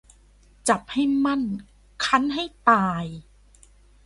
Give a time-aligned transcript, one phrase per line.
[0.69, 1.43] จับให้มั่น
[2.05, 3.05] คั้นให้ตาย